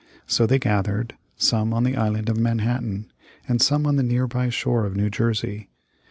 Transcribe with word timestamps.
So 0.25 0.47
they 0.47 0.57
gathered, 0.57 1.13
some 1.37 1.75
on 1.75 1.83
the 1.83 1.95
Island 1.95 2.27
of 2.27 2.35
Manhattan, 2.35 3.11
and 3.47 3.61
some 3.61 3.85
on 3.85 3.97
the 3.97 4.01
nearby 4.01 4.49
shore 4.49 4.83
of 4.83 4.95
New 4.95 5.11
Jersey. 5.11 5.69